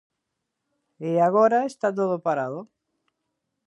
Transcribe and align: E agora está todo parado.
E 1.09 1.11
agora 1.27 1.59
está 1.71 1.87
todo 1.99 2.23
parado. 2.25 2.59